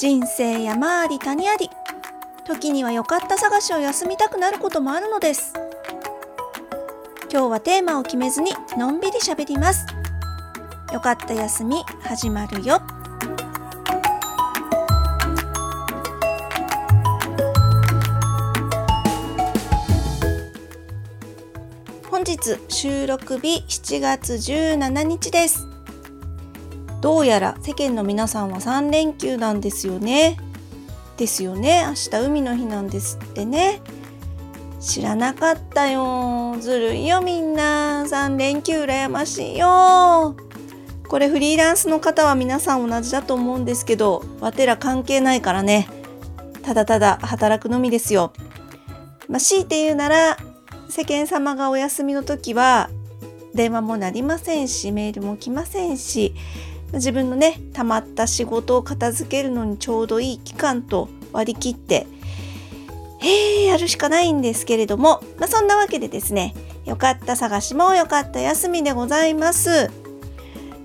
[0.00, 1.68] 人生山あり谷あり。
[2.46, 5.52] 時には良かった探しを休みたくなることもあるのです。
[7.30, 9.84] 今日はテーマを決めずにのんびり喋ります。
[10.90, 12.80] 良かった休み始まるよ。
[22.10, 25.69] 本日収録日7月17日です。
[27.00, 30.36] どうやら世間の皆さんは3連休なんですよね。
[31.16, 31.84] ですよね。
[31.86, 33.80] 明日海の日なんですってね。
[34.80, 36.56] 知らなかったよ。
[36.60, 38.04] ずるいよみんな。
[38.04, 40.36] 3連休羨ましいよ。
[41.08, 45.88] これフリーランスの方は皆さん同じだと思うんですけど、わてら関係ないからね。
[46.62, 48.32] ただただ働くのみですよ。
[49.28, 50.36] まあ、強いて言うなら、
[50.88, 52.90] 世間様がお休みの時は
[53.54, 56.34] 電話も鳴りませんしメールも来ませんし
[56.92, 62.06] 自分のね溜まった仕事を片付けるのにちょうどいい期間と割り切って
[63.22, 66.54] え、やるしかないんですけれども、まあ、そんなわけでですね
[66.86, 69.90] よかった探しもよかった休みでございます。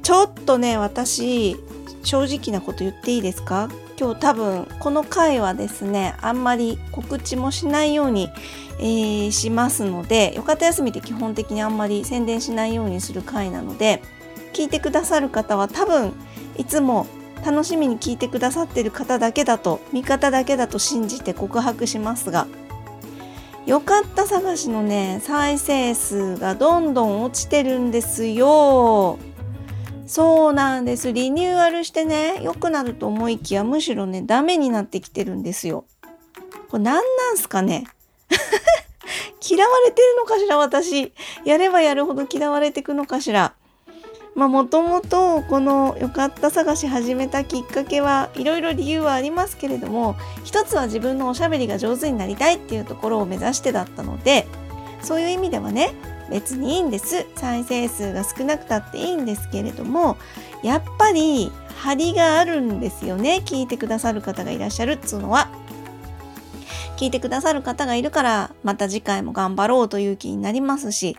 [0.03, 1.55] ちょっとね私
[2.03, 3.69] 正直なこと言っていいですか？
[3.97, 8.29] 今日多分この回はですねあんまり告知もしないように、
[8.79, 14.03] えー、しますのでよかった休みって基本的にあんまり宣伝しないようにする回なので
[14.55, 16.13] 聞いてくださる方は多分
[16.55, 17.07] いつも
[17.45, 22.47] 楽しみに聞いてくださってる方だけだと味方だけだと信じて告白しますが
[23.65, 29.17] よかった探しのね再生数がどんどん落ちてるんですよ。
[30.05, 31.11] そうなんです。
[31.11, 35.85] リニューアルしてね良くなると思いきやむしろねダメになってきてるんですよ。
[36.69, 37.85] これ何なんすかね？
[39.41, 41.11] 嫌われてるのかしら私。
[41.43, 43.55] やればやるほど嫌われてくのかしら。
[44.35, 54.45] まあもともとこのよかった探し始めたきっかけはいろいろ理由はありますけれども一つは自分のおしゃべりが上手になりたいっていうところを目指してだったので
[55.01, 55.93] そういう意味ではね
[56.29, 60.17] 別にいいんです再生数が少なくたっていいんですけれども
[60.63, 65.49] やっぱり張りがあるんですよね聞いてくださる方がいらっしゃるっつうのは。
[66.97, 71.17] 聞いてくださる方がいるからまた次回も頑張ろうという気になりますし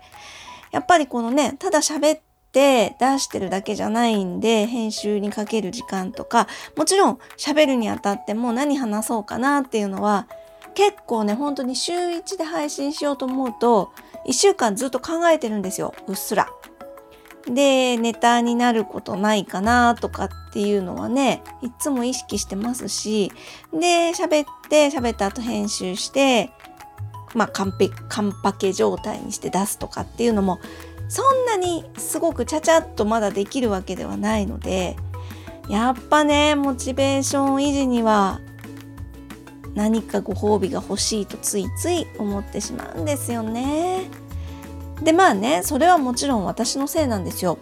[0.73, 2.21] やっぱりこのねただ喋っ
[2.57, 10.27] て出してるだけじゃないんで、編集にかける時間とか、もちろん喋るにあたっても何話そうかなっていうのは、
[10.75, 13.93] 結構ね、本当に週1で配信しようと思うと、
[14.27, 16.49] 1週間ずっと考えてるんですよ、うっすら。
[17.47, 23.33] で、ネタになることないかなとかっていうのはね、いつも意識してますし、
[23.71, 26.51] で、喋って、喋った後編集して、
[27.35, 30.59] まあ、完璧、カンパケ状態にして出すとかっていうのも
[31.09, 34.97] そんなにすごくちゃちゃっとまだできるわけではないので
[35.69, 38.41] やっぱねモチベーション維持には
[39.75, 44.09] 何かご褒美が欲しいとついつい思ってしまうんですよね。
[45.03, 47.59] でまあねそれはもちろん私のせいなんですよ。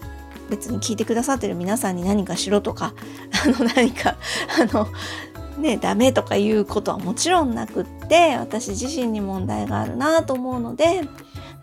[0.48, 2.94] 別に聞いてくださってる皆さんに何かしろとか
[3.44, 4.16] あの何か
[4.60, 4.86] あの
[5.58, 11.08] ねダメとかいうことはもちろんなくって私自身に問題があるなと思うので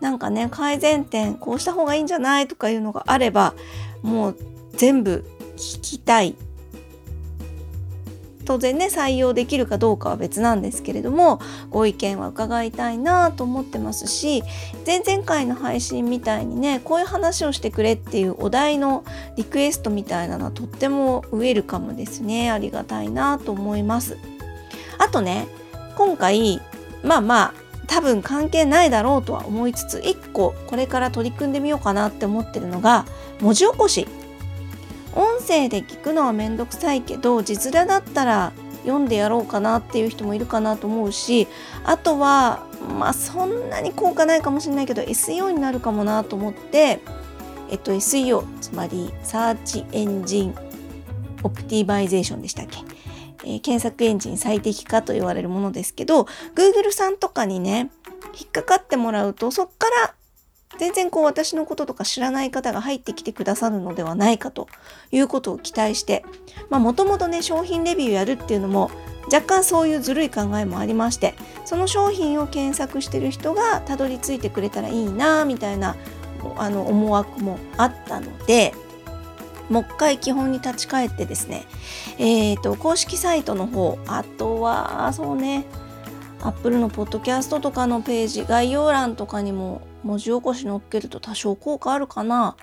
[0.02, 3.54] なんかね改善点こうした方がいいんじゃないとかいうのがあれば
[4.02, 4.36] もう
[4.72, 5.24] 全部
[5.56, 6.34] 聞きたい。
[8.44, 14.42] 当然ね採用できるかどうかは別なんですけれどもご意見は伺いたいなと思ってますし
[14.84, 19.04] 前々回の配信みたいにねこういう話をしてくれっていうお題の
[19.36, 22.50] リクエストみたいなのはとってもウェルカムですね。
[22.50, 24.18] ありがたいなと思います。
[24.98, 25.46] あとね
[25.96, 26.60] 今回
[27.04, 27.61] まあまあ
[27.92, 33.04] 多分関係ないだろうとは思いつつ1個これから取り組んでみようかなって思ってるのが
[33.40, 34.08] 文字起こし。
[35.14, 38.52] 音声で聞くのはめんどくさいけど字面だったら
[38.84, 41.48] 読んでやろうかなっていう人もいるかなと思うし
[41.84, 42.64] あとは
[42.98, 47.00] まあそんなに効果ないかもしれないけど SEO になるかもなと思って
[47.68, 50.54] えっと SEO つまり search engine
[51.42, 52.78] optimization でしたっけ？
[53.44, 56.22] えー、検索エンジン最適化と言われるものですけど
[56.54, 57.90] Google さんとかにね
[58.38, 60.14] 引っかかってもらうとそっから
[60.78, 64.68] 全然こう私のこととか知らない方が入ってきてくださるのではないかと
[65.10, 66.24] いうことを期待して
[66.70, 68.90] まあもともとね商品レビューやるっていうのも
[69.32, 71.34] 若干そういうずるい考えもありまして
[71.64, 75.96] その商品を検索してる人がたどり着いてくれたらいいなみたいな
[76.56, 78.74] あの思惑もあったので
[79.68, 81.64] もう一回基本に立ち返ってですね、
[82.18, 85.64] えっ、ー、と、公式サイトの方、あとは、そうね、
[86.42, 92.56] Apple のポッドキャストとかのページ、概要欄とかにも文字起こし載っけると多少効果あるかな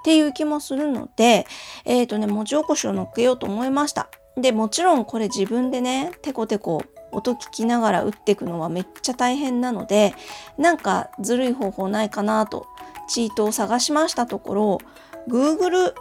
[0.00, 1.46] っていう気もするので、
[1.84, 4.08] えっ、ー、とね、文字起こしを載っけようと思いました。
[4.40, 10.14] でもちろんこれ自分でねテコテコ音聞きながら打っていくのはめっちゃ大変なので
[10.58, 12.66] なんかずるい方法ないかなと
[13.08, 14.78] チートを探しましたところ
[15.28, 15.94] Google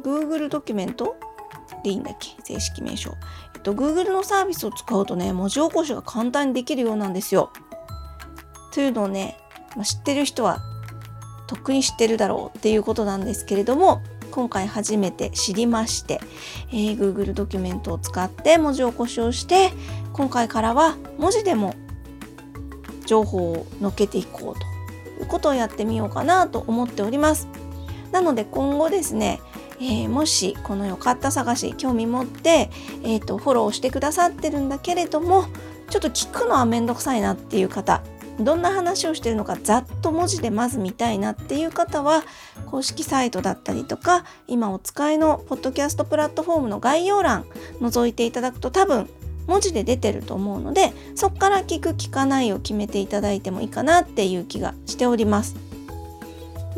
[0.00, 1.16] Google ドキュメント
[1.84, 2.30] でいいんだっけ？
[2.42, 3.14] 正式名称。
[3.54, 7.50] えっと Google のサービスを使うとね文字起こしが簡単にできるようなんですよ。
[8.72, 9.36] というのをね、
[9.76, 10.60] まあ、知ってる人は
[11.46, 16.20] とっくに知ってるだろうっていうことなんですけれども今回初めて知りまして、
[16.68, 19.72] えー、Google ドキュメントを使って文字起こしをして
[20.12, 21.74] 今回からは文字でも
[23.06, 24.60] 情報を載っけていこう
[25.18, 27.48] ということをやってみようかなと思っております。
[28.12, 29.40] なので今後ですね、
[29.80, 32.70] えー、もしこのよかった探し興味持って、
[33.02, 35.46] えーと、フォローしてくださってるんだけれども
[35.88, 38.02] ちょっと聞くのはめんどくさいなっていう方
[38.38, 42.22] どんな話をしてるのかざっと文字でまず見たいなっていう方は
[42.66, 47.44] 公式サイトだったりとか今お使いのポッドキャストプラットフォームの概要欄
[47.80, 49.08] 覗いていただくと多分
[49.46, 55.69] 文字で出てると思うのでそこから聞く聞かないを決めていただいてもいいかなっていう気がしております。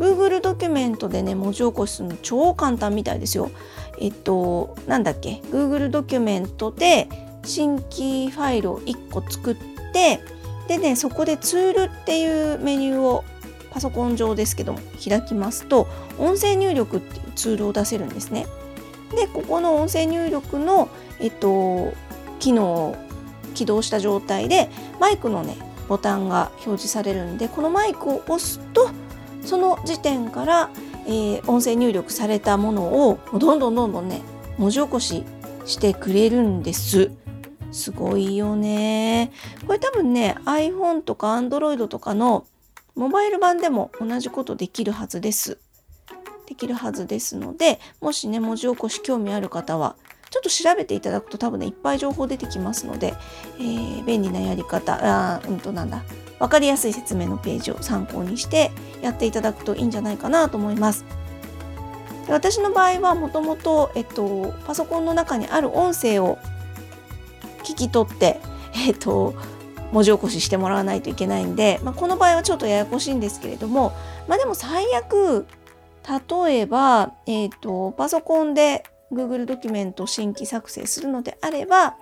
[0.02, 3.52] Google ドキュメントでね文字起こしするの超簡単みたいですよ。
[4.00, 7.08] えっとなんだっけ？Google ドキュメントで
[7.44, 9.56] 新規ファイルを1個作っ
[9.92, 10.20] て
[10.66, 13.24] でねそこでツールっていうメニューを
[13.70, 15.86] パソコン上ですけども開きますと
[16.18, 18.46] 音声入力っていうツールを出せるんですね。
[19.14, 20.88] でここの音声入力の、
[21.20, 21.92] えっと、
[22.40, 22.96] 機能を
[23.54, 24.68] 起動した状態で
[24.98, 25.58] マイクのね
[25.88, 28.90] ボタンが表示されるんでこのマイクを押すと
[29.52, 30.70] その時点から、
[31.06, 34.22] えー、音声入力されたものをどんどんどんどんね
[34.56, 35.24] 文字起こし
[35.66, 37.10] してくれるんです。
[37.70, 39.30] すごいよね。
[39.66, 42.46] これ多分ね iPhone とか Android とかの
[42.94, 45.58] モバイル版でも同じことできるはずです。
[46.46, 49.96] できるはずですのでもしね文字起こし興味ある方は
[50.30, 53.12] ちょっと調べていただくと多分ねいっぱい情報出てきますので、
[53.58, 54.98] えー、便利なやり方
[55.34, 56.02] あうんとなんだ
[56.38, 58.72] 分かりやすい説明のページを参考にして
[59.02, 61.04] やっていただくといいんじゃないかなと思います。
[62.26, 66.38] で私の場合はもともと、えっと、パソコンの中にある音声を
[67.64, 68.40] 聞き取って、
[68.74, 69.34] えっ、と、
[69.92, 73.92] 文字起こししてもらわないといけないんで、まあ、この場合はちょっとややこしいんですけれども、
[74.26, 75.46] まあ、でも最悪
[76.08, 81.96] 例えば、えーと、パソコンで Google ドキュメント新規作成するのであれば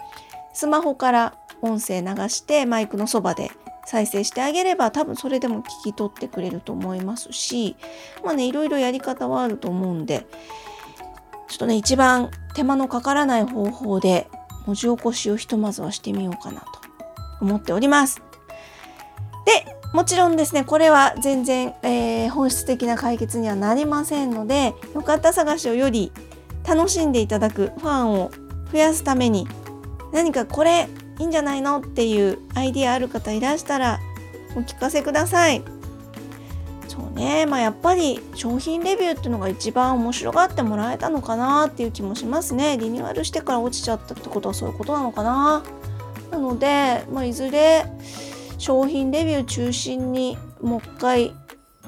[0.54, 3.50] スマホから音声流してマイクのそばで
[3.86, 7.76] 再生してあげれば多分それでも聞き取ってくれると思いますし
[8.24, 10.26] まあねいろいろやり方はあると思うんで
[11.48, 14.28] ちょっとね一番手間のかからない方法で
[14.66, 16.66] 文字起こしをひとまずはしてみようかなと
[17.40, 18.22] 思っております。
[19.46, 26.12] で、もちろんですね、これは全然、えー、本質的な解決にはなりませんので、よかった探しをより
[26.66, 28.30] 楽しんでいただくファンを
[28.70, 29.48] 増やすために、
[30.12, 30.88] 何かこれ
[31.20, 31.78] いいんじゃないの？
[31.78, 34.00] っていうアイディアある方いらしたら
[34.56, 35.62] お聞かせください。
[36.88, 37.46] そうね。
[37.46, 42.78] まあやっぱり商品レビューっていうのが一番面白がってもらえたのかなっていう気もしますね。
[42.78, 45.62] リニューアルしてから落ちちゃったってことはそういうことなのかな。
[46.30, 47.84] なので、まあ、いずれ
[48.56, 51.34] 商品レビュー中心にもう一回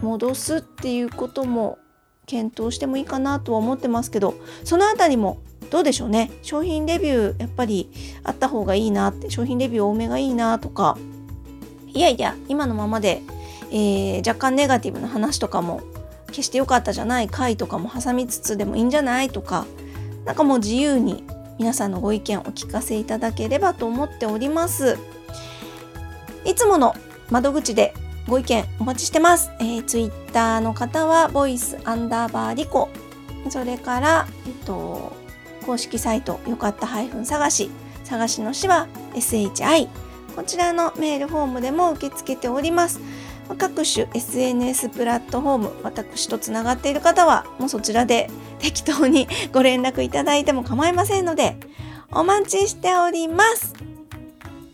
[0.02, 1.78] 戻すっていうことも
[2.26, 5.40] 検討してもいいかなとは思ってますけどそのあたりも
[5.72, 6.30] どうでしょうね。
[6.42, 7.90] 商品レビューやっぱり
[8.22, 10.98] あった方がいいなって商品レビュー多めがいいなとか。
[11.88, 13.22] いやいや今のままで
[13.74, 15.80] えー、若干ネガティブな話とかも
[16.26, 19.66] 決して良かったじゃない回とかも挟みつつでもいいんじゃないとか。
[20.26, 21.24] なんかもう自由に
[21.58, 24.98] 皆さんのご意見をお聞かせいただければと思っております。
[26.44, 26.94] いつもの
[27.30, 27.94] 窓口で
[28.28, 32.90] ご意見お待ちしてます、えー、ツイッターの方はボイスアンダーバーリコ。
[33.48, 35.21] それからえっと
[35.62, 36.86] 公式サイトよかった
[37.24, 37.70] 探し
[38.04, 39.88] 探しの詩は SHI
[40.34, 43.00] こちらのメールフォームでも受け付けております。
[43.58, 51.56] 各種 SNS プラットフォーム私とつながっている方はもうそちらで適当にご連絡いただいても構いませんので
[52.10, 53.74] お待ちしております。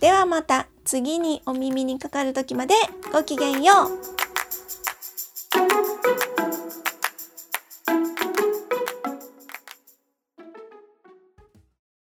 [0.00, 2.74] ではまた次にお耳にかかる時まで
[3.12, 4.17] ごきげんよう。